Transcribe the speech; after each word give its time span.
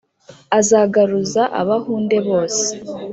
azagaruza 0.59 1.43
abahunde 1.61 2.17
bose 2.27 2.65